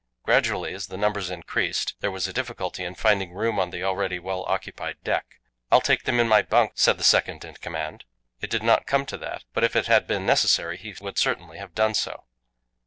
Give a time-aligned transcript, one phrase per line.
[0.23, 4.17] Gradually, as the numbers increased, there was a difficulty in finding room on the already
[4.17, 5.39] well occupied deck.
[5.71, 8.05] "I'll take them in my bunk," said the second in command.
[8.39, 11.59] It did not come to that, but if it had been necessary he would certainly
[11.59, 12.23] have done so.